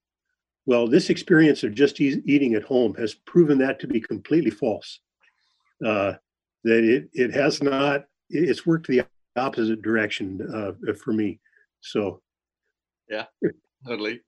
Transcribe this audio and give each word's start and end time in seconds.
Well, 0.66 0.86
this 0.86 1.10
experience 1.10 1.62
of 1.64 1.74
just 1.74 2.00
e- 2.00 2.22
eating 2.26 2.54
at 2.54 2.62
home 2.62 2.94
has 2.94 3.14
proven 3.14 3.58
that 3.58 3.80
to 3.80 3.86
be 3.86 4.00
completely 4.00 4.50
false. 4.50 5.00
Uh, 5.84 6.14
that 6.64 6.84
it 6.84 7.08
it 7.14 7.32
has 7.32 7.62
not. 7.62 8.04
It's 8.28 8.66
worked 8.66 8.86
the 8.86 9.02
opposite 9.36 9.82
direction 9.82 10.40
uh, 10.54 10.92
for 11.02 11.12
me. 11.12 11.40
So, 11.80 12.20
yeah, 13.08 13.24
totally. 13.86 14.20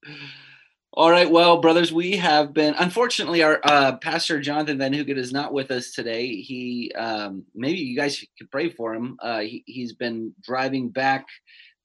All 0.95 1.11
right, 1.11 1.31
well, 1.31 1.59
brothers, 1.59 1.91
we 1.91 2.19
have 2.19 2.53
been. 2.53 2.75
Unfortunately, 2.75 3.43
our 3.43 3.61
uh, 3.65 3.97
pastor 3.97 4.43
Jonathan 4.43 4.77
Van 4.77 4.93
Hugen 4.93 5.17
is 5.17 5.33
not 5.33 5.55
with 5.55 5.71
us 5.71 5.93
today. 5.93 6.37
He 6.37 6.93
um, 6.99 7.45
maybe 7.55 7.79
you 7.79 7.97
guys 7.97 8.23
could 8.37 8.51
pray 8.51 8.69
for 8.69 8.95
him. 8.95 9.17
Uh, 9.23 9.41
he, 9.41 9.81
has 9.81 9.95
been 9.95 10.35
driving 10.43 10.91
back 10.91 11.25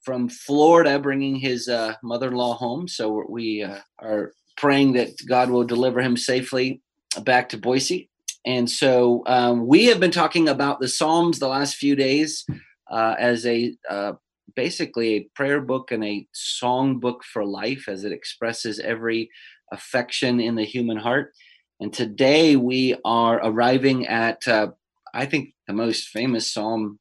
from 0.01 0.27
Florida, 0.27 0.99
bringing 0.99 1.37
his 1.37 1.69
uh, 1.69 1.93
mother-in-law 2.03 2.55
home. 2.55 2.89
So 2.89 3.23
we 3.29 3.63
uh, 3.63 3.79
are 3.99 4.33
praying 4.57 4.91
that 4.93 5.11
God 5.25 5.51
will 5.51 5.63
deliver 5.63 6.01
him 6.01 6.17
safely 6.17 6.81
back 7.21 7.47
to 7.49 7.57
Boise. 7.57 8.09
And 8.45 8.69
so 8.69 9.23
um, 9.25 9.67
we 9.67 9.85
have 9.85 10.01
been 10.01 10.11
talking 10.11 10.49
about 10.49 10.81
the 10.81 10.89
Psalms 10.89 11.39
the 11.39 11.47
last 11.47 11.75
few 11.75 11.95
days 11.95 12.45
uh, 12.91 13.15
as 13.17 13.45
a 13.45 13.73
uh, 13.89 14.13
basically 14.55 15.13
a 15.13 15.29
prayer 15.35 15.61
book 15.61 15.91
and 15.91 16.03
a 16.03 16.27
song 16.31 16.99
book 16.99 17.23
for 17.23 17.45
life 17.45 17.85
as 17.87 18.03
it 18.03 18.11
expresses 18.11 18.79
every 18.79 19.29
affection 19.71 20.39
in 20.39 20.55
the 20.55 20.63
human 20.63 20.97
heart. 20.97 21.33
And 21.79 21.93
today 21.93 22.55
we 22.55 22.95
are 23.05 23.39
arriving 23.43 24.07
at, 24.07 24.47
uh, 24.47 24.69
I 25.13 25.25
think, 25.25 25.53
the 25.67 25.73
most 25.73 26.07
famous 26.07 26.51
psalm, 26.51 26.99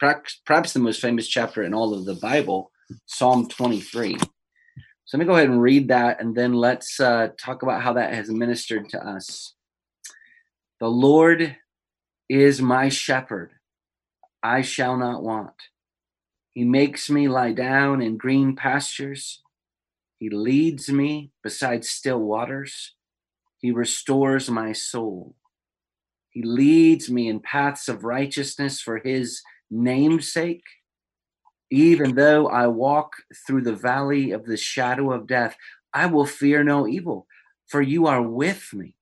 perhaps, 0.00 0.72
the 0.72 0.80
most 0.80 1.00
famous 1.00 1.28
chapter 1.28 1.62
in 1.62 1.74
all 1.74 1.94
of 1.94 2.04
the 2.04 2.14
Bible, 2.14 2.72
Psalm 3.06 3.48
23. 3.48 4.16
So 4.18 5.16
let 5.16 5.20
me 5.20 5.26
go 5.26 5.36
ahead 5.36 5.48
and 5.48 5.62
read 5.62 5.88
that, 5.88 6.20
and 6.20 6.34
then 6.34 6.54
let's 6.54 6.98
uh, 6.98 7.28
talk 7.38 7.62
about 7.62 7.82
how 7.82 7.92
that 7.92 8.12
has 8.12 8.28
ministered 8.28 8.88
to 8.88 9.06
us. 9.06 9.54
The 10.80 10.88
Lord 10.88 11.56
is 12.28 12.60
my 12.60 12.88
shepherd, 12.88 13.52
I 14.42 14.62
shall 14.62 14.96
not 14.96 15.22
want. 15.22 15.54
He 16.56 16.64
makes 16.64 17.10
me 17.10 17.28
lie 17.28 17.52
down 17.52 18.00
in 18.00 18.16
green 18.16 18.56
pastures. 18.56 19.42
He 20.18 20.30
leads 20.30 20.90
me 20.90 21.30
beside 21.42 21.84
still 21.84 22.18
waters. 22.18 22.94
He 23.58 23.72
restores 23.72 24.48
my 24.48 24.72
soul. 24.72 25.34
He 26.30 26.42
leads 26.42 27.10
me 27.10 27.28
in 27.28 27.40
paths 27.40 27.90
of 27.90 28.04
righteousness 28.04 28.80
for 28.80 28.96
his 28.96 29.42
namesake. 29.70 30.64
Even 31.70 32.14
though 32.14 32.48
I 32.48 32.68
walk 32.68 33.16
through 33.46 33.64
the 33.64 33.76
valley 33.76 34.30
of 34.30 34.46
the 34.46 34.56
shadow 34.56 35.12
of 35.12 35.26
death, 35.26 35.58
I 35.92 36.06
will 36.06 36.24
fear 36.24 36.64
no 36.64 36.88
evil, 36.88 37.26
for 37.66 37.82
you 37.82 38.06
are 38.06 38.22
with 38.22 38.72
me. 38.72 38.96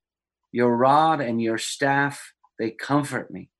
Your 0.50 0.76
rod 0.76 1.20
and 1.20 1.40
your 1.40 1.58
staff, 1.58 2.32
they 2.58 2.72
comfort 2.72 3.30
me. 3.30 3.50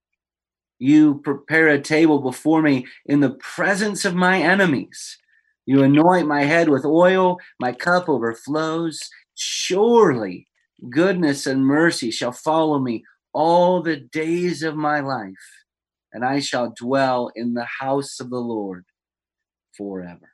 You 0.79 1.21
prepare 1.21 1.69
a 1.69 1.81
table 1.81 2.21
before 2.21 2.63
me 2.63 2.87
in 3.07 3.21
the 3.21 3.35
presence 3.35 4.05
of 4.05 4.15
my 4.15 4.41
enemies. 4.41 5.19
You 5.67 5.83
anoint 5.83 6.27
my 6.27 6.43
head 6.45 6.69
with 6.69 6.85
oil, 6.85 7.39
my 7.59 7.73
cup 7.73 8.09
overflows. 8.09 9.01
Surely 9.35 10.47
goodness 10.91 11.47
and 11.47 11.65
mercy 11.65 12.11
shall 12.11 12.33
follow 12.33 12.79
me 12.79 13.05
all 13.33 13.83
the 13.83 13.97
days 13.97 14.63
of 14.63 14.77
my 14.77 15.01
life, 15.01 15.33
and 16.13 16.25
I 16.25 16.41
shall 16.41 16.75
dwell 16.77 17.31
in 17.35 17.55
the 17.55 17.67
house 17.81 18.21
of 18.21 18.31
the 18.31 18.39
Lord 18.39 18.85
forever. 19.77 20.31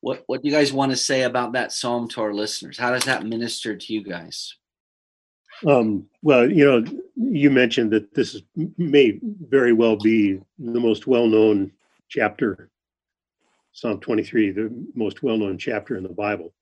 What, 0.00 0.24
what 0.26 0.42
do 0.42 0.48
you 0.48 0.54
guys 0.54 0.72
want 0.72 0.90
to 0.92 0.96
say 0.96 1.22
about 1.22 1.52
that 1.52 1.72
psalm 1.72 2.08
to 2.10 2.22
our 2.22 2.32
listeners? 2.32 2.78
How 2.78 2.90
does 2.90 3.04
that 3.04 3.26
minister 3.26 3.76
to 3.76 3.92
you 3.92 4.02
guys? 4.02 4.56
Um, 5.66 6.06
well, 6.22 6.50
you 6.50 6.64
know, 6.64 6.84
you 7.16 7.50
mentioned 7.50 7.90
that 7.92 8.14
this 8.14 8.34
is, 8.34 8.42
may 8.78 9.18
very 9.22 9.72
well 9.72 9.96
be 9.96 10.40
the 10.58 10.80
most 10.80 11.06
well-known 11.06 11.72
chapter, 12.08 12.70
Psalm 13.72 14.00
23, 14.00 14.52
the 14.52 14.86
most 14.94 15.22
well-known 15.22 15.58
chapter 15.58 15.96
in 15.96 16.02
the 16.02 16.08
Bible. 16.08 16.52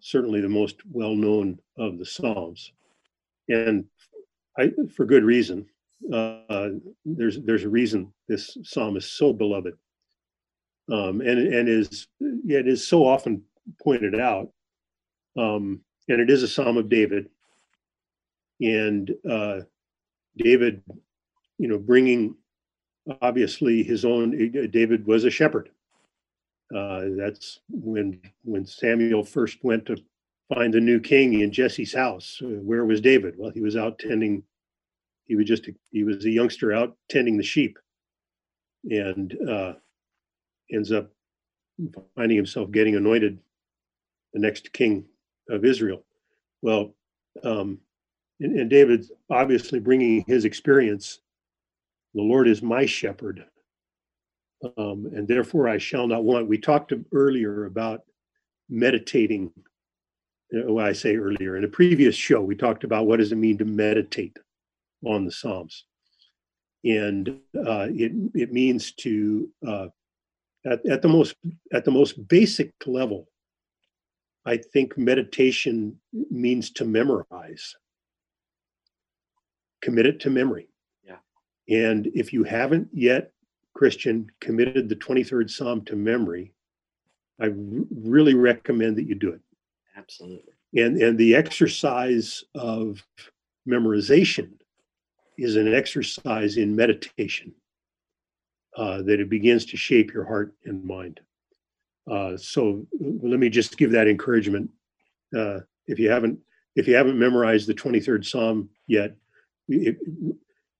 Certainly, 0.00 0.40
the 0.40 0.48
most 0.48 0.76
well-known 0.90 1.58
of 1.78 1.98
the 1.98 2.04
Psalms, 2.04 2.72
and 3.48 3.84
I, 4.58 4.72
for 4.94 5.04
good 5.04 5.24
reason. 5.24 5.66
Uh, 6.12 6.70
there's 7.04 7.38
there's 7.42 7.62
a 7.62 7.68
reason 7.68 8.12
this 8.26 8.58
psalm 8.64 8.96
is 8.96 9.08
so 9.08 9.32
beloved, 9.32 9.74
um, 10.90 11.20
and 11.20 11.38
and 11.38 11.68
is 11.68 12.08
it 12.20 12.66
is 12.66 12.86
so 12.86 13.06
often 13.06 13.44
pointed 13.80 14.18
out, 14.18 14.48
um, 15.38 15.80
and 16.08 16.20
it 16.20 16.28
is 16.28 16.42
a 16.42 16.48
psalm 16.48 16.76
of 16.76 16.88
David 16.88 17.28
and 18.60 19.14
uh, 19.28 19.60
David, 20.36 20.82
you 21.58 21.68
know, 21.68 21.78
bringing 21.78 22.36
obviously 23.20 23.82
his 23.82 24.04
own. 24.04 24.34
Uh, 24.34 24.66
David 24.70 25.06
was 25.06 25.24
a 25.24 25.30
shepherd. 25.30 25.70
Uh, 26.74 27.04
that's 27.16 27.60
when 27.70 28.20
when 28.44 28.64
Samuel 28.64 29.24
first 29.24 29.58
went 29.62 29.86
to 29.86 29.96
find 30.52 30.72
the 30.72 30.80
new 30.80 31.00
king 31.00 31.40
in 31.40 31.52
Jesse's 31.52 31.94
house. 31.94 32.40
Uh, 32.42 32.48
where 32.48 32.84
was 32.84 33.00
David? 33.00 33.34
Well, 33.36 33.50
he 33.50 33.60
was 33.60 33.76
out 33.76 33.98
tending. 33.98 34.42
He 35.26 35.36
was 35.36 35.46
just 35.46 35.68
a, 35.68 35.74
he 35.90 36.04
was 36.04 36.24
a 36.24 36.30
youngster 36.30 36.72
out 36.72 36.96
tending 37.10 37.36
the 37.36 37.42
sheep, 37.42 37.78
and 38.90 39.36
uh, 39.48 39.74
ends 40.72 40.92
up 40.92 41.10
finding 42.16 42.36
himself 42.36 42.70
getting 42.70 42.96
anointed 42.96 43.38
the 44.32 44.40
next 44.40 44.72
king 44.72 45.04
of 45.48 45.64
Israel. 45.64 46.04
Well, 46.62 46.94
um, 47.44 47.78
and, 48.42 48.58
and 48.58 48.70
David's 48.70 49.10
obviously 49.30 49.80
bringing 49.80 50.24
his 50.26 50.44
experience. 50.44 51.20
The 52.14 52.22
Lord 52.22 52.48
is 52.48 52.62
my 52.62 52.84
shepherd, 52.84 53.44
um, 54.76 55.10
and 55.14 55.26
therefore 55.26 55.68
I 55.68 55.78
shall 55.78 56.06
not 56.06 56.24
want. 56.24 56.48
We 56.48 56.58
talked 56.58 56.92
earlier 57.12 57.64
about 57.64 58.02
meditating 58.68 59.50
uh, 60.54 60.72
what 60.72 60.84
I 60.84 60.92
say 60.92 61.16
earlier 61.16 61.56
in 61.56 61.64
a 61.64 61.68
previous 61.68 62.14
show, 62.14 62.42
we 62.42 62.54
talked 62.54 62.84
about 62.84 63.06
what 63.06 63.18
does 63.18 63.32
it 63.32 63.36
mean 63.36 63.56
to 63.58 63.64
meditate 63.64 64.36
on 65.04 65.24
the 65.24 65.32
Psalms, 65.32 65.84
and 66.84 67.28
uh, 67.56 67.88
it 67.90 68.12
it 68.34 68.52
means 68.52 68.92
to 68.92 69.48
uh, 69.66 69.86
at 70.66 70.84
at 70.86 71.00
the 71.00 71.08
most 71.08 71.36
at 71.72 71.84
the 71.84 71.90
most 71.90 72.28
basic 72.28 72.72
level. 72.86 73.28
I 74.44 74.56
think 74.56 74.98
meditation 74.98 76.00
means 76.30 76.72
to 76.72 76.84
memorize, 76.84 77.74
commit 79.82 80.06
it 80.06 80.20
to 80.20 80.30
memory. 80.30 80.68
Yeah. 81.04 81.16
And 81.68 82.08
if 82.14 82.32
you 82.32 82.44
haven't 82.44 82.88
yet, 82.92 83.32
Christian, 83.74 84.30
committed 84.40 84.88
the 84.88 84.96
23rd 84.96 85.50
Psalm 85.50 85.84
to 85.86 85.96
memory, 85.96 86.52
I 87.40 87.46
r- 87.46 87.52
really 87.90 88.34
recommend 88.34 88.96
that 88.96 89.08
you 89.08 89.14
do 89.14 89.32
it 89.32 89.40
Absolutely. 89.96 90.52
and 90.74 90.96
and 91.02 91.18
the 91.18 91.34
exercise 91.34 92.44
of 92.54 93.04
memorization 93.68 94.50
is 95.38 95.56
an 95.56 95.72
exercise 95.72 96.56
in 96.56 96.74
meditation 96.76 97.52
uh, 98.76 99.02
that 99.02 99.20
it 99.20 99.28
begins 99.28 99.64
to 99.66 99.76
shape 99.76 100.12
your 100.12 100.24
heart 100.24 100.54
and 100.64 100.84
mind 100.84 101.20
uh, 102.10 102.36
so 102.36 102.86
uh, 103.02 103.08
let 103.22 103.38
me 103.38 103.48
just 103.48 103.76
give 103.76 103.90
that 103.90 104.08
encouragement 104.08 104.70
uh, 105.36 105.60
if 105.86 105.98
you 105.98 106.10
haven't 106.10 106.38
if 106.76 106.86
you 106.86 106.94
haven't 106.94 107.18
memorized 107.18 107.66
the 107.66 107.74
23rd 107.74 108.24
psalm 108.24 108.68
yet 108.86 109.16
it, 109.72 109.96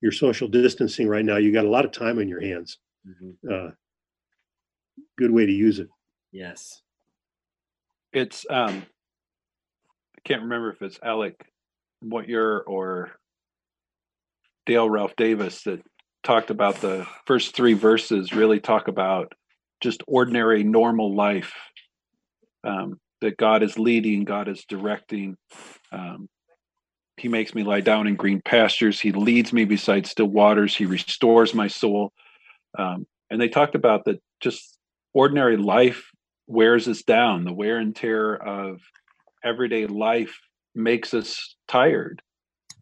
you're 0.01 0.13
social 0.13 0.49
distancing 0.49 1.09
right 1.09 1.25
now 1.25 1.37
you 1.37 1.53
got 1.53 1.65
a 1.65 1.71
lot 1.71 1.85
of 1.85 1.93
time 1.93 2.19
on 2.19 2.29
your 2.29 2.41
hands 2.41 2.79
Mhm. 3.07 3.35
uh, 3.51 3.71
good 5.19 5.31
way 5.31 5.47
to 5.47 5.53
use 5.53 5.79
it 5.79 5.89
Yes. 6.33 6.81
It's 8.13 8.47
um 8.49 8.85
I 10.17 10.21
can't 10.25 10.43
remember 10.43 10.71
if 10.71 10.81
it's 10.83 10.99
Alec 11.03 11.35
Motyer 12.03 12.61
or 12.67 13.11
Dale 14.67 14.89
Ralph 14.89 15.15
Davis 15.17 15.63
that 15.65 15.83
talked 16.23 16.51
about 16.51 16.77
the 16.77 17.07
first 17.27 17.55
three 17.55 17.75
verses 17.75 18.33
really 18.33 18.61
talk 18.61 18.89
about 18.89 19.33
just 19.81 20.03
ordinary 20.07 20.63
normal 20.63 21.15
life 21.15 21.53
um, 22.65 23.01
that 23.21 23.37
God 23.37 23.63
is 23.65 23.79
leading, 23.79 24.25
God 24.25 24.49
is 24.49 24.65
directing. 24.69 25.37
Um, 25.91 26.29
he 27.23 27.29
makes 27.29 27.55
me 27.55 27.63
lie 27.63 27.81
down 27.81 28.09
in 28.09 28.17
green 28.17 28.43
pastures. 28.43 28.99
He 28.99 29.13
leads 29.13 29.53
me 29.53 29.65
beside 29.65 30.09
still 30.09 30.27
waters. 30.27 30.75
He 30.75 30.87
restores 30.87 31.55
my 31.55 31.69
soul. 31.69 32.13
Um, 32.77 33.07
and 33.31 33.41
they 33.41 33.49
talked 33.49 33.77
about 33.77 34.07
that 34.07 34.21
just 34.41 34.77
ordinary 35.15 35.57
life 35.57 36.11
wears 36.49 36.89
us 36.89 37.03
down. 37.03 37.45
The 37.45 37.53
wear 37.53 37.79
and 37.79 37.95
tear 37.95 38.35
of 38.35 38.81
everyday 39.45 39.87
life 39.87 40.37
makes 40.75 41.15
us 41.15 41.55
tired. 41.69 42.23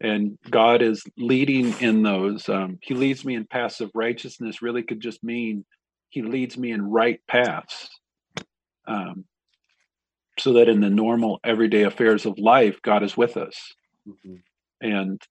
And 0.01 0.39
God 0.49 0.81
is 0.81 1.03
leading 1.19 1.79
in 1.79 2.01
those. 2.01 2.49
Um, 2.49 2.79
he 2.81 2.95
leads 2.95 3.23
me 3.23 3.35
in 3.35 3.45
paths 3.45 3.79
of 3.79 3.91
righteousness, 3.93 4.63
really 4.63 4.81
could 4.81 5.01
just 5.01 5.23
mean 5.23 5.65
He 6.09 6.23
leads 6.23 6.57
me 6.57 6.71
in 6.71 6.81
right 6.81 7.19
paths. 7.27 7.91
Um, 8.87 9.25
so 10.39 10.53
that 10.53 10.67
in 10.67 10.81
the 10.81 10.89
normal 10.89 11.39
everyday 11.43 11.83
affairs 11.83 12.25
of 12.25 12.39
life, 12.39 12.81
God 12.81 13.03
is 13.03 13.15
with 13.15 13.37
us. 13.37 13.73
Mhm. 14.07 14.41
And 14.81 15.21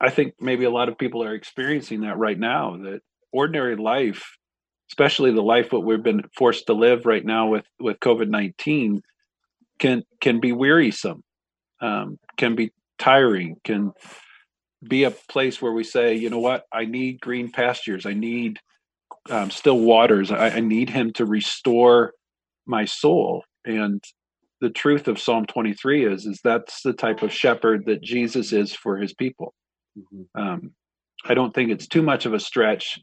I 0.00 0.10
think 0.10 0.34
maybe 0.40 0.64
a 0.64 0.70
lot 0.70 0.88
of 0.88 0.98
people 0.98 1.22
are 1.22 1.34
experiencing 1.34 2.02
that 2.02 2.18
right 2.18 2.38
now 2.38 2.76
that 2.78 3.02
ordinary 3.32 3.76
life, 3.76 4.24
especially 4.90 5.32
the 5.32 5.42
life 5.42 5.70
that 5.70 5.80
we've 5.80 6.02
been 6.02 6.22
forced 6.36 6.66
to 6.66 6.74
live 6.74 7.06
right 7.06 7.24
now 7.24 7.48
with, 7.48 7.66
with 7.80 8.00
COVID 8.00 8.28
19, 8.28 9.02
can, 9.78 10.04
can 10.20 10.40
be 10.40 10.52
wearisome, 10.52 11.22
um, 11.80 12.18
can 12.38 12.54
be 12.56 12.72
tiring, 12.98 13.56
can 13.64 13.92
be 14.88 15.04
a 15.04 15.10
place 15.10 15.60
where 15.60 15.72
we 15.72 15.84
say, 15.84 16.14
you 16.14 16.30
know 16.30 16.38
what, 16.38 16.64
I 16.72 16.84
need 16.86 17.20
green 17.20 17.50
pastures, 17.50 18.06
I 18.06 18.14
need 18.14 18.58
um, 19.30 19.50
still 19.50 19.78
waters, 19.80 20.30
I, 20.32 20.50
I 20.50 20.60
need 20.60 20.90
Him 20.90 21.12
to 21.14 21.26
restore 21.26 22.12
my 22.66 22.84
soul. 22.86 23.44
And 23.64 24.02
the 24.60 24.70
truth 24.70 25.08
of 25.08 25.18
Psalm 25.18 25.46
23 25.46 26.06
is 26.06 26.26
is 26.26 26.40
that's 26.42 26.82
the 26.82 26.92
type 26.92 27.22
of 27.22 27.32
shepherd 27.32 27.86
that 27.86 28.02
Jesus 28.02 28.52
is 28.52 28.74
for 28.74 28.98
his 28.98 29.14
people. 29.14 29.54
Mhm. 29.98 30.26
Um, 30.34 30.74
I 31.24 31.34
don't 31.34 31.54
think 31.54 31.70
it's 31.70 31.88
too 31.88 32.02
much 32.02 32.26
of 32.26 32.34
a 32.34 32.40
stretch 32.40 33.00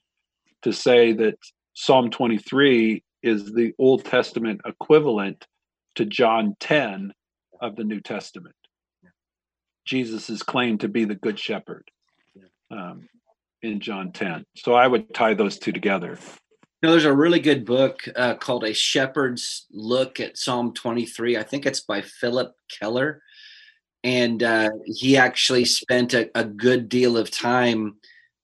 to 0.64 0.72
say 0.72 1.14
that 1.14 1.38
Psalm 1.74 2.10
23 2.10 3.04
is 3.22 3.54
the 3.54 3.74
Old 3.78 4.06
Testament 4.06 4.62
equivalent 4.66 5.46
to 5.96 6.06
John 6.06 6.56
10 6.60 7.14
of 7.62 7.76
the 7.76 7.84
New 7.84 8.02
Testament. 8.02 8.56
Jesus 9.86 10.30
is 10.30 10.44
claimed 10.44 10.82
to 10.82 10.88
be 10.88 11.06
the 11.06 11.16
good 11.16 11.40
shepherd 11.40 11.90
um, 12.70 13.08
in 13.62 13.80
John 13.80 14.12
10. 14.12 14.46
So 14.58 14.74
I 14.74 14.86
would 14.86 15.14
tie 15.14 15.34
those 15.34 15.58
two 15.58 15.72
together. 15.72 16.20
Know, 16.88 16.94
there's 16.94 17.04
a 17.04 17.12
really 17.12 17.42
good 17.42 17.66
book 17.66 18.08
uh, 18.16 18.36
called 18.36 18.64
A 18.64 18.74
Shepherd's 18.74 19.66
Look 19.72 20.22
at 20.22 20.38
Psalm 20.38 20.74
23. 20.74 21.36
I 21.36 21.44
think 21.44 21.66
it's 21.66 21.82
by 21.82 22.00
Philip 22.00 22.56
Keller. 22.70 23.22
And 24.06 24.42
uh, 24.42 24.70
he 24.86 25.18
actually 25.18 25.66
spent 25.66 26.14
a, 26.14 26.32
a 26.34 26.46
good 26.46 26.88
deal 26.88 27.18
of 27.18 27.30
time 27.30 27.98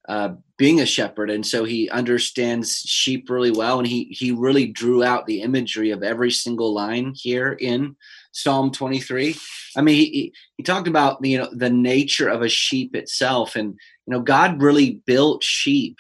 uh, 0.10 0.34
being 0.58 0.82
a 0.82 0.86
shepherd. 0.86 1.30
And 1.30 1.46
so 1.48 1.64
he 1.64 1.90
understands 1.90 2.80
sheep 2.80 3.30
really 3.30 3.52
well. 3.52 3.80
And 3.80 3.88
he, 3.88 4.10
he 4.12 4.34
really 4.34 4.68
drew 4.68 5.06
out 5.06 5.26
the 5.26 5.42
imagery 5.42 5.92
of 5.92 6.04
every 6.04 6.30
single 6.30 6.74
line 6.74 7.14
here 7.16 7.54
in 7.54 7.96
Psalm 8.34 8.72
23. 8.72 9.38
I 9.78 9.82
mean, 9.82 9.96
he, 9.96 10.34
he 10.58 10.64
talked 10.64 10.90
about, 10.90 11.24
you 11.24 11.38
know, 11.38 11.48
the 11.54 11.70
nature 11.70 12.28
of 12.28 12.42
a 12.42 12.50
sheep 12.50 12.94
itself. 12.94 13.56
And, 13.56 13.76
you 14.06 14.12
know, 14.12 14.20
God 14.20 14.62
really 14.62 15.02
built 15.06 15.46
sheep 15.46 15.98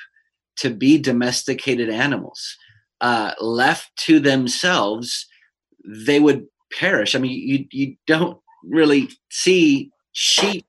to 0.58 0.70
be 0.70 0.98
domesticated 0.98 1.90
animals. 1.90 2.58
Uh, 3.02 3.34
left 3.42 3.92
to 3.98 4.20
themselves, 4.20 5.26
they 5.86 6.20
would 6.20 6.46
perish. 6.72 7.16
I 7.16 7.20
mean, 7.20 7.32
you 7.32 7.66
you 7.72 7.96
don't 8.08 8.38
really 8.64 9.10
see 9.30 9.92
sheep 10.14 10.66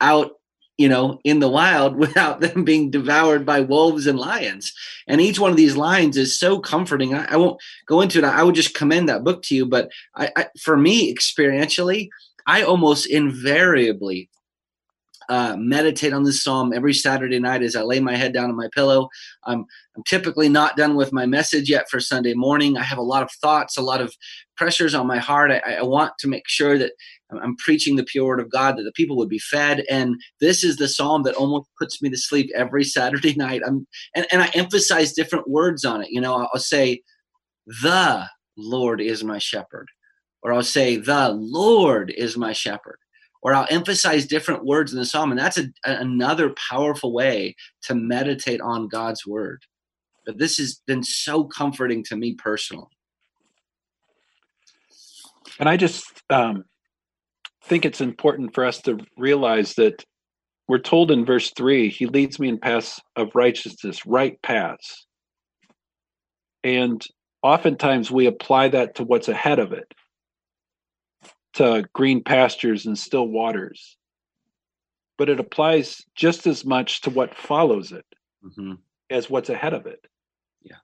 out, 0.00 0.32
you 0.76 0.88
know, 0.88 1.20
in 1.24 1.38
the 1.38 1.48
wild 1.48 1.96
without 2.04 2.40
them 2.40 2.64
being 2.64 2.90
devoured 2.90 3.46
by 3.46 3.60
wolves 3.60 4.06
and 4.06 4.18
lions. 4.18 4.72
And 5.06 5.20
each 5.20 5.38
one 5.38 5.50
of 5.50 5.56
these 5.56 5.76
lines 5.76 6.16
is 6.16 6.38
so 6.38 6.58
comforting. 6.58 7.14
I, 7.14 7.24
I 7.32 7.36
won't 7.36 7.60
go 7.86 8.00
into 8.00 8.18
it. 8.18 8.24
I 8.24 8.42
would 8.42 8.54
just 8.54 8.74
commend 8.74 9.08
that 9.08 9.24
book 9.24 9.42
to 9.44 9.54
you. 9.54 9.66
But 9.66 9.90
I, 10.16 10.30
I, 10.36 10.46
for 10.60 10.76
me, 10.76 11.14
experientially, 11.14 12.08
I 12.46 12.62
almost 12.62 13.06
invariably 13.06 14.28
uh, 15.28 15.56
meditate 15.58 16.12
on 16.12 16.22
this 16.22 16.42
psalm 16.42 16.72
every 16.72 16.94
Saturday 16.94 17.38
night 17.38 17.62
as 17.62 17.76
I 17.76 17.82
lay 17.82 18.00
my 18.00 18.16
head 18.16 18.32
down 18.32 18.48
on 18.48 18.56
my 18.56 18.68
pillow. 18.74 19.08
I'm, 19.44 19.64
I'm 19.96 20.02
typically 20.04 20.48
not 20.48 20.76
done 20.76 20.94
with 20.94 21.12
my 21.12 21.26
message 21.26 21.68
yet 21.68 21.88
for 21.90 22.00
Sunday 22.00 22.34
morning. 22.34 22.76
I 22.76 22.82
have 22.82 22.98
a 22.98 23.02
lot 23.02 23.22
of 23.22 23.30
thoughts, 23.42 23.76
a 23.76 23.82
lot 23.82 24.00
of 24.00 24.14
pressures 24.56 24.94
on 24.94 25.06
my 25.06 25.18
heart. 25.18 25.50
I, 25.50 25.58
I 25.58 25.82
want 25.82 26.12
to 26.20 26.28
make 26.28 26.48
sure 26.48 26.78
that 26.78 26.92
I'm 27.30 27.56
preaching 27.56 27.96
the 27.96 28.04
pure 28.04 28.26
word 28.26 28.40
of 28.40 28.50
God, 28.50 28.78
that 28.78 28.84
the 28.84 28.92
people 28.92 29.16
would 29.18 29.28
be 29.28 29.38
fed. 29.38 29.84
And 29.90 30.16
this 30.40 30.64
is 30.64 30.76
the 30.76 30.88
psalm 30.88 31.24
that 31.24 31.34
almost 31.34 31.68
puts 31.78 32.00
me 32.00 32.08
to 32.08 32.16
sleep 32.16 32.50
every 32.54 32.84
Saturday 32.84 33.34
night. 33.36 33.60
I'm, 33.66 33.86
and, 34.14 34.26
and 34.32 34.42
I 34.42 34.50
emphasize 34.54 35.12
different 35.12 35.48
words 35.48 35.84
on 35.84 36.02
it. 36.02 36.08
You 36.10 36.22
know, 36.22 36.34
I'll, 36.34 36.50
I'll 36.54 36.60
say, 36.60 37.02
The 37.82 38.26
Lord 38.56 39.02
is 39.02 39.22
my 39.22 39.38
shepherd, 39.38 39.88
or 40.42 40.54
I'll 40.54 40.62
say, 40.62 40.96
The 40.96 41.30
Lord 41.38 42.14
is 42.16 42.38
my 42.38 42.54
shepherd 42.54 42.98
or 43.42 43.54
I'll 43.54 43.66
emphasize 43.70 44.26
different 44.26 44.64
words 44.64 44.92
in 44.92 44.98
the 44.98 45.06
psalm. 45.06 45.30
And 45.30 45.38
that's 45.38 45.58
a, 45.58 45.68
another 45.84 46.54
powerful 46.70 47.12
way 47.12 47.54
to 47.82 47.94
meditate 47.94 48.60
on 48.60 48.88
God's 48.88 49.26
word. 49.26 49.62
But 50.26 50.38
this 50.38 50.58
has 50.58 50.80
been 50.86 51.02
so 51.02 51.44
comforting 51.44 52.04
to 52.04 52.16
me 52.16 52.34
personally. 52.34 52.86
And 55.58 55.68
I 55.68 55.76
just 55.76 56.04
um, 56.30 56.64
think 57.64 57.84
it's 57.84 58.00
important 58.00 58.54
for 58.54 58.64
us 58.64 58.80
to 58.82 58.98
realize 59.16 59.74
that 59.74 60.04
we're 60.68 60.78
told 60.78 61.10
in 61.10 61.24
verse 61.24 61.50
three, 61.56 61.88
He 61.88 62.06
leads 62.06 62.38
me 62.38 62.48
in 62.48 62.58
paths 62.58 63.00
of 63.16 63.34
righteousness, 63.34 64.04
right 64.04 64.40
paths. 64.42 65.06
And 66.62 67.02
oftentimes 67.42 68.10
we 68.10 68.26
apply 68.26 68.68
that 68.68 68.96
to 68.96 69.04
what's 69.04 69.28
ahead 69.28 69.58
of 69.58 69.72
it 69.72 69.92
to 71.58 71.84
green 71.92 72.22
pastures 72.22 72.86
and 72.86 72.96
still 72.96 73.26
waters. 73.26 73.96
But 75.16 75.28
it 75.28 75.40
applies 75.40 76.04
just 76.14 76.46
as 76.46 76.64
much 76.64 77.00
to 77.00 77.10
what 77.10 77.34
follows 77.34 77.90
it 77.90 78.06
mm-hmm. 78.44 78.74
as 79.10 79.28
what's 79.28 79.50
ahead 79.50 79.74
of 79.74 79.86
it. 79.86 80.06
Yeah. 80.62 80.76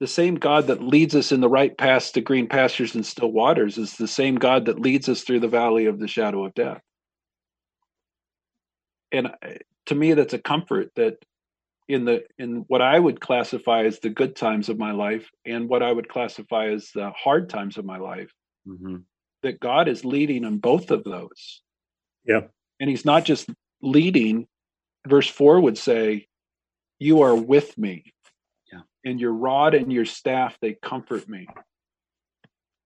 The 0.00 0.06
same 0.06 0.34
God 0.34 0.66
that 0.66 0.82
leads 0.82 1.14
us 1.14 1.32
in 1.32 1.40
the 1.40 1.48
right 1.48 1.76
path 1.76 2.12
to 2.12 2.20
green 2.20 2.48
pastures 2.48 2.94
and 2.94 3.04
still 3.04 3.32
waters 3.32 3.78
is 3.78 3.96
the 3.96 4.06
same 4.06 4.34
God 4.34 4.66
that 4.66 4.78
leads 4.78 5.08
us 5.08 5.22
through 5.22 5.40
the 5.40 5.48
valley 5.48 5.86
of 5.86 5.98
the 5.98 6.08
shadow 6.08 6.44
of 6.44 6.52
death. 6.52 6.82
And 9.10 9.30
to 9.86 9.94
me, 9.94 10.12
that's 10.12 10.34
a 10.34 10.38
comfort 10.38 10.90
that 10.96 11.16
in 11.88 12.04
the 12.04 12.24
in 12.38 12.64
what 12.68 12.82
I 12.82 12.98
would 12.98 13.20
classify 13.20 13.84
as 13.84 14.00
the 14.00 14.10
good 14.10 14.36
times 14.36 14.68
of 14.68 14.78
my 14.78 14.92
life 14.92 15.30
and 15.46 15.66
what 15.66 15.82
I 15.82 15.92
would 15.92 16.10
classify 16.10 16.68
as 16.68 16.90
the 16.94 17.10
hard 17.10 17.48
times 17.48 17.78
of 17.78 17.86
my 17.86 17.96
life, 17.98 18.32
Mm-hmm. 18.66 18.96
That 19.44 19.60
God 19.60 19.88
is 19.88 20.04
leading 20.04 20.44
in 20.44 20.58
both 20.58 20.90
of 20.90 21.04
those. 21.04 21.62
Yeah. 22.24 22.42
And 22.80 22.90
he's 22.90 23.04
not 23.04 23.24
just 23.24 23.48
leading. 23.80 24.46
Verse 25.06 25.28
4 25.28 25.60
would 25.60 25.78
say, 25.78 26.26
You 26.98 27.22
are 27.22 27.34
with 27.34 27.78
me. 27.78 28.12
Yeah. 28.72 28.80
And 29.04 29.20
your 29.20 29.32
rod 29.32 29.74
and 29.74 29.92
your 29.92 30.06
staff, 30.06 30.58
they 30.60 30.76
comfort 30.82 31.28
me. 31.28 31.46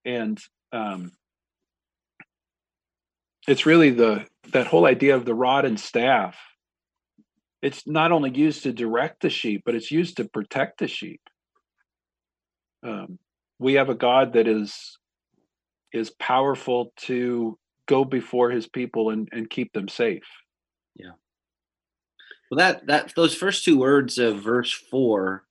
And 0.04 0.38
um, 0.72 1.12
it's 3.46 3.64
really 3.64 3.90
the 3.90 4.26
that 4.52 4.66
whole 4.66 4.86
idea 4.86 5.14
of 5.14 5.24
the 5.24 5.34
rod 5.34 5.64
and 5.64 5.78
staff. 5.78 6.36
It's 7.60 7.86
not 7.86 8.12
only 8.12 8.30
used 8.30 8.62
to 8.64 8.72
direct 8.72 9.22
the 9.22 9.30
sheep, 9.30 9.62
but 9.64 9.74
it's 9.74 9.90
used 9.90 10.18
to 10.18 10.24
protect 10.24 10.78
the 10.78 10.88
sheep. 10.88 11.20
Um, 12.82 13.18
we 13.58 13.74
have 13.74 13.88
a 13.88 13.94
God 13.94 14.34
that 14.34 14.46
is 14.46 14.98
is 15.92 16.10
powerful 16.10 16.92
to 16.96 17.58
go 17.86 18.04
before 18.04 18.50
his 18.50 18.66
people 18.66 19.10
and, 19.10 19.28
and 19.32 19.48
keep 19.48 19.72
them 19.72 19.88
safe. 19.88 20.24
Yeah. 20.94 21.12
Well, 22.50 22.58
that 22.58 22.86
that 22.86 23.14
those 23.14 23.34
first 23.34 23.64
two 23.64 23.78
words 23.78 24.18
of 24.18 24.42
verse 24.42 24.72
four, 24.72 25.44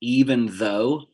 even 0.00 0.50
though, 0.58 1.04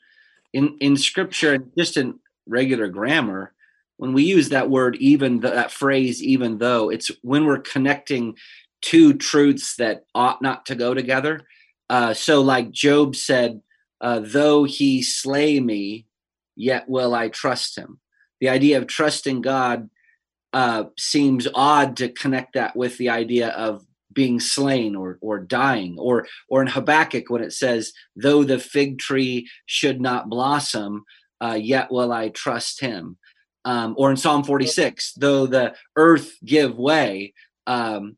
in 0.52 0.76
in 0.80 0.96
scripture 0.96 1.54
and 1.54 1.70
just 1.76 1.96
in 1.96 2.18
regular 2.46 2.88
grammar, 2.88 3.52
when 3.98 4.12
we 4.12 4.22
use 4.22 4.48
that 4.48 4.70
word, 4.70 4.96
even 4.96 5.40
th- 5.40 5.52
that 5.52 5.70
phrase, 5.70 6.22
even 6.22 6.58
though, 6.58 6.88
it's 6.88 7.10
when 7.22 7.44
we're 7.44 7.58
connecting 7.58 8.36
two 8.80 9.12
truths 9.14 9.76
that 9.76 10.04
ought 10.14 10.40
not 10.40 10.64
to 10.66 10.74
go 10.74 10.94
together. 10.94 11.40
Uh, 11.90 12.14
so, 12.14 12.40
like 12.40 12.70
Job 12.70 13.16
said, 13.16 13.60
uh, 14.00 14.20
though 14.22 14.64
he 14.64 15.02
slay 15.02 15.58
me, 15.60 16.06
yet 16.56 16.88
will 16.88 17.14
I 17.14 17.28
trust 17.28 17.76
him. 17.76 17.98
The 18.40 18.48
idea 18.48 18.78
of 18.78 18.86
trusting 18.86 19.40
God 19.42 19.90
uh, 20.52 20.84
seems 20.98 21.46
odd 21.54 21.96
to 21.98 22.08
connect 22.08 22.54
that 22.54 22.76
with 22.76 22.96
the 22.98 23.10
idea 23.10 23.48
of 23.50 23.84
being 24.12 24.40
slain 24.40 24.96
or 24.96 25.18
or 25.20 25.38
dying. 25.38 25.96
Or 25.98 26.26
or 26.48 26.62
in 26.62 26.68
Habakkuk 26.68 27.30
when 27.30 27.42
it 27.42 27.52
says 27.52 27.92
though 28.16 28.44
the 28.44 28.58
fig 28.58 28.98
tree 28.98 29.48
should 29.66 30.00
not 30.00 30.28
blossom 30.28 31.04
uh, 31.40 31.58
yet 31.60 31.90
will 31.90 32.12
I 32.12 32.30
trust 32.30 32.80
him. 32.80 33.18
Um, 33.64 33.94
or 33.98 34.10
in 34.10 34.16
Psalm 34.16 34.44
46 34.44 35.14
though 35.14 35.46
the 35.46 35.74
earth 35.96 36.32
give 36.44 36.78
way 36.78 37.34
um, 37.66 38.16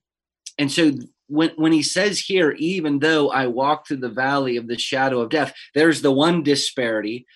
and 0.58 0.70
so 0.70 0.92
when 1.26 1.50
when 1.56 1.72
he 1.72 1.82
says 1.82 2.20
here 2.20 2.52
even 2.52 3.00
though 3.00 3.30
I 3.30 3.46
walk 3.46 3.86
through 3.86 3.98
the 3.98 4.08
valley 4.08 4.56
of 4.56 4.68
the 4.68 4.78
shadow 4.78 5.20
of 5.20 5.30
death 5.30 5.52
there's 5.74 6.02
the 6.02 6.12
one 6.12 6.42
disparity 6.42 7.26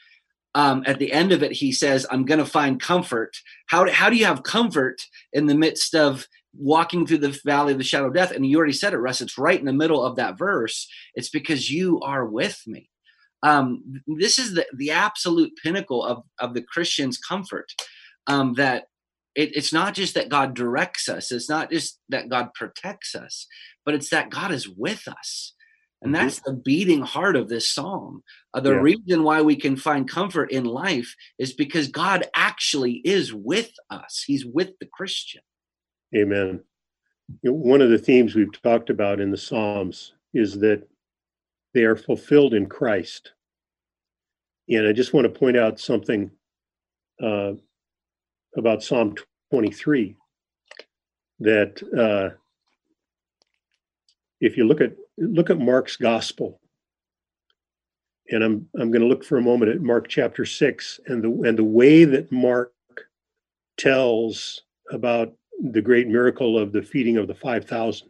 um, 0.54 0.82
at 0.86 0.98
the 0.98 1.12
end 1.12 1.32
of 1.32 1.42
it 1.42 1.52
he 1.52 1.72
says 1.72 2.06
I'm 2.10 2.24
going 2.24 2.38
to 2.38 2.46
find 2.46 2.80
comfort 2.80 3.36
how 3.66 3.90
how 3.90 4.10
do 4.10 4.16
you 4.16 4.24
have 4.26 4.42
comfort 4.42 5.02
in 5.32 5.46
the 5.46 5.54
midst 5.54 5.94
of 5.94 6.26
walking 6.56 7.06
through 7.06 7.18
the 7.18 7.38
valley 7.44 7.72
of 7.72 7.78
the 7.78 7.84
shadow 7.84 8.06
of 8.06 8.14
death. 8.14 8.30
And 8.30 8.46
you 8.46 8.56
already 8.56 8.72
said 8.72 8.92
it, 8.92 8.98
Russ. 8.98 9.20
It's 9.20 9.38
right 9.38 9.58
in 9.58 9.66
the 9.66 9.72
middle 9.72 10.04
of 10.04 10.16
that 10.16 10.38
verse. 10.38 10.88
It's 11.14 11.30
because 11.30 11.70
you 11.70 12.00
are 12.00 12.24
with 12.24 12.62
me. 12.66 12.90
Um, 13.42 14.02
this 14.06 14.38
is 14.38 14.54
the, 14.54 14.66
the 14.74 14.90
absolute 14.90 15.52
pinnacle 15.62 16.02
of, 16.04 16.22
of 16.38 16.54
the 16.54 16.62
Christian's 16.62 17.18
comfort. 17.18 17.70
Um, 18.26 18.54
that 18.54 18.84
it, 19.34 19.54
it's 19.54 19.72
not 19.72 19.94
just 19.94 20.14
that 20.14 20.30
God 20.30 20.54
directs 20.54 21.08
us, 21.08 21.30
it's 21.30 21.50
not 21.50 21.70
just 21.70 21.98
that 22.08 22.30
God 22.30 22.54
protects 22.54 23.14
us, 23.14 23.46
but 23.84 23.94
it's 23.94 24.08
that 24.10 24.30
God 24.30 24.50
is 24.50 24.68
with 24.68 25.06
us. 25.08 25.53
And 26.04 26.14
that's 26.14 26.40
the 26.40 26.52
beating 26.52 27.00
heart 27.00 27.34
of 27.34 27.48
this 27.48 27.68
psalm. 27.70 28.22
Uh, 28.52 28.60
the 28.60 28.72
Yeah. 28.72 28.80
reason 28.80 29.22
why 29.22 29.40
we 29.40 29.56
can 29.56 29.74
find 29.74 30.06
comfort 30.06 30.52
in 30.52 30.66
life 30.66 31.16
is 31.38 31.54
because 31.54 31.88
God 31.88 32.28
actually 32.34 33.00
is 33.06 33.32
with 33.32 33.72
us. 33.88 34.22
He's 34.26 34.44
with 34.44 34.78
the 34.78 34.86
Christian. 34.86 35.42
Amen. 36.14 36.62
You 37.42 37.50
know, 37.50 37.56
one 37.56 37.80
of 37.80 37.88
the 37.88 37.98
themes 37.98 38.34
we've 38.34 38.52
talked 38.62 38.90
about 38.90 39.18
in 39.18 39.30
the 39.30 39.38
Psalms 39.38 40.12
is 40.34 40.58
that 40.60 40.86
they 41.72 41.84
are 41.84 41.96
fulfilled 41.96 42.52
in 42.52 42.66
Christ. 42.66 43.32
And 44.68 44.86
I 44.86 44.92
just 44.92 45.14
want 45.14 45.24
to 45.24 45.38
point 45.38 45.56
out 45.56 45.80
something 45.80 46.30
uh, 47.22 47.54
about 48.56 48.82
Psalm 48.82 49.14
23 49.50 50.16
that 51.40 51.82
uh, 51.96 52.36
if 54.40 54.58
you 54.58 54.64
look 54.64 54.82
at 54.82 54.94
look 55.18 55.50
at 55.50 55.58
Mark's 55.58 55.96
gospel, 55.96 56.60
and 58.30 58.42
I'm 58.42 58.68
I'm 58.78 58.90
going 58.90 59.02
to 59.02 59.08
look 59.08 59.24
for 59.24 59.38
a 59.38 59.42
moment 59.42 59.70
at 59.70 59.80
Mark 59.80 60.08
chapter 60.08 60.44
six 60.44 61.00
and 61.06 61.22
the 61.22 61.48
and 61.48 61.58
the 61.58 61.64
way 61.64 62.04
that 62.04 62.32
Mark 62.32 62.72
tells 63.76 64.62
about 64.90 65.32
the 65.60 65.82
great 65.82 66.08
miracle 66.08 66.58
of 66.58 66.72
the 66.72 66.82
feeding 66.82 67.16
of 67.16 67.28
the 67.28 67.34
5,000. 67.34 68.08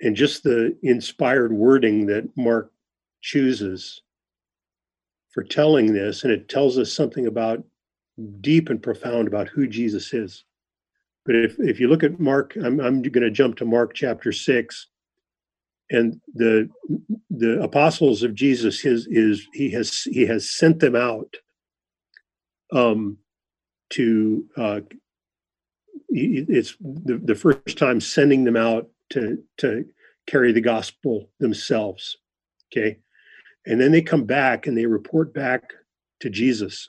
And 0.00 0.16
just 0.16 0.42
the 0.42 0.76
inspired 0.82 1.52
wording 1.52 2.06
that 2.06 2.28
Mark 2.36 2.72
chooses 3.20 4.02
for 5.30 5.42
telling 5.42 5.92
this, 5.92 6.24
and 6.24 6.32
it 6.32 6.48
tells 6.48 6.76
us 6.76 6.92
something 6.92 7.26
about 7.26 7.64
deep 8.40 8.68
and 8.68 8.82
profound 8.82 9.28
about 9.28 9.48
who 9.48 9.66
Jesus 9.66 10.12
is. 10.12 10.44
But 11.24 11.36
if, 11.36 11.56
if 11.58 11.80
you 11.80 11.88
look 11.88 12.02
at 12.02 12.20
Mark, 12.20 12.56
I'm, 12.56 12.80
I'm 12.80 13.00
going 13.00 13.22
to 13.22 13.30
jump 13.30 13.56
to 13.56 13.64
Mark 13.64 13.94
chapter 13.94 14.32
6. 14.32 14.86
And 15.92 16.20
the 16.34 16.68
the 17.30 17.62
apostles 17.62 18.22
of 18.22 18.34
Jesus, 18.34 18.80
his 18.80 19.06
is 19.08 19.46
he 19.52 19.70
has 19.72 20.02
he 20.02 20.26
has 20.26 20.50
sent 20.50 20.80
them 20.80 20.96
out 20.96 21.36
um, 22.72 23.18
to 23.90 24.44
uh, 24.56 24.80
it's 26.08 26.76
the, 26.80 27.20
the 27.22 27.34
first 27.34 27.78
time 27.78 28.00
sending 28.00 28.44
them 28.44 28.56
out 28.56 28.88
to 29.10 29.42
to 29.58 29.84
carry 30.26 30.52
the 30.52 30.60
gospel 30.60 31.30
themselves 31.40 32.16
okay? 32.72 32.98
And 33.66 33.80
then 33.80 33.92
they 33.92 34.02
come 34.02 34.24
back 34.24 34.66
and 34.66 34.76
they 34.76 34.86
report 34.86 35.32
back 35.32 35.72
to 36.20 36.30
jesus. 36.30 36.88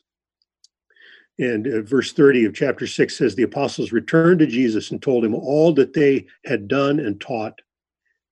And 1.39 1.67
uh, 1.67 1.81
verse 1.81 2.13
30 2.13 2.45
of 2.45 2.53
chapter 2.53 2.85
6 2.87 3.17
says 3.17 3.35
the 3.35 3.43
apostles 3.43 3.91
returned 3.91 4.39
to 4.39 4.47
jesus 4.47 4.91
and 4.91 5.01
told 5.01 5.25
him 5.25 5.35
all 5.35 5.73
that 5.73 5.93
they 5.93 6.27
had 6.45 6.67
done 6.67 6.99
and 6.99 7.19
taught 7.19 7.61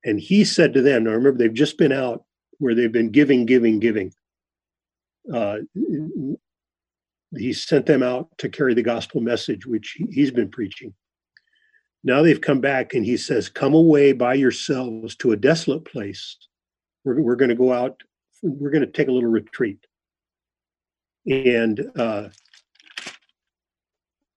and 0.04 0.20
he 0.20 0.44
said 0.44 0.74
to 0.74 0.82
them 0.82 1.04
now 1.04 1.12
remember 1.12 1.38
they've 1.38 1.54
just 1.54 1.78
been 1.78 1.92
out 1.92 2.24
where 2.60 2.76
they've 2.76 2.92
been 2.92 3.10
giving 3.10 3.46
giving 3.46 3.80
giving 3.80 4.12
uh, 5.34 5.58
he 7.38 7.54
sent 7.54 7.86
them 7.86 8.04
out 8.04 8.30
to 8.40 8.50
carry 8.50 8.74
the 8.74 8.82
gospel 8.82 9.22
message, 9.22 9.66
which 9.66 9.96
he- 9.98 10.08
he's 10.12 10.32
been 10.32 10.50
preaching. 10.50 10.94
Now 12.04 12.22
they've 12.22 12.42
come 12.42 12.62
back 12.62 12.94
and 12.94 13.06
he 13.06 13.16
says, 13.16 13.48
Come 13.48 13.74
away 13.74 14.12
by 14.12 14.34
yourselves 14.34 15.16
to 15.18 15.32
a 15.32 15.38
desolate 15.38 15.86
place. 15.86 16.38
We're, 17.04 17.22
we're 17.22 17.36
going 17.36 17.50
to 17.50 17.56
go 17.56 17.72
out, 17.72 18.02
we're 18.42 18.72
going 18.72 18.86
to 18.86 18.92
take 18.92 19.08
a 19.08 19.12
little 19.12 19.30
retreat. 19.30 19.86
And 21.28 21.92
uh, 21.96 22.30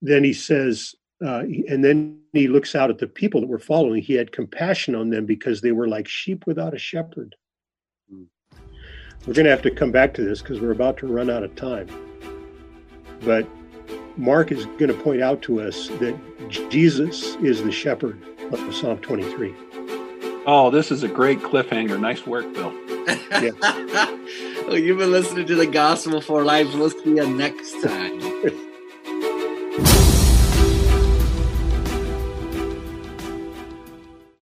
then 0.03 0.23
he 0.23 0.35
says, 0.35 0.95
uh, 1.25 1.45
and 1.69 1.83
then 1.83 2.19
he 2.33 2.49
looks 2.49 2.75
out 2.75 2.91
at 2.91 2.99
the 2.99 3.07
people 3.07 3.41
that 3.41 3.47
were 3.47 3.59
following. 3.59 4.03
He 4.03 4.15
had 4.15 4.33
compassion 4.33 4.95
on 4.95 5.11
them 5.11 5.25
because 5.25 5.61
they 5.61 5.73
were 5.73 5.89
like 5.89 6.07
sheep 6.07 6.47
without 6.47 6.75
a 6.75 6.79
shepherd. 6.79 7.35
Hmm. 8.11 8.25
We're 9.27 9.35
going 9.35 9.45
to 9.45 9.51
have 9.51 9.63
to 9.63 9.71
come 9.71 9.91
back 9.91 10.13
to 10.15 10.25
this 10.25 10.43
because 10.43 10.61
we're 10.61 10.73
about 10.73 10.99
to 10.99 11.07
run 11.07 11.31
out 11.31 11.43
of 11.43 11.55
time. 11.57 11.89
But 13.23 13.49
Mark 14.17 14.53
is 14.53 14.67
going 14.67 14.89
to 14.89 14.95
point 14.95 15.23
out 15.23 15.41
to 15.43 15.63
us 15.63 15.89
that 15.89 16.19
Jesus 16.71 17.37
is 17.37 17.63
the 17.63 17.73
shepherd 17.73 18.21
of 18.53 18.75
Psalm 18.75 18.99
23. 18.99 19.55
Oh, 20.47 20.71
this 20.71 20.91
is 20.91 21.05
a 21.05 21.09
great 21.09 21.41
cliffhanger. 21.41 21.99
Nice 21.99 22.27
work, 22.27 22.53
Bill. 22.53 22.73
Yeah. 23.31 23.51
well, 24.67 24.77
you've 24.77 24.99
been 24.99 25.11
listening 25.11 25.47
to 25.47 25.55
the 25.55 25.67
Gospel 25.67 26.21
for 26.21 26.45
Life. 26.45 26.75
We'll 26.75 26.91
see 26.91 27.17
you 27.17 27.27
next 27.27 27.83
time. 27.83 28.04